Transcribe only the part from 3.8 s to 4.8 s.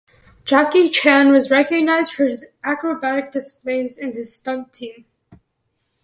and his stunt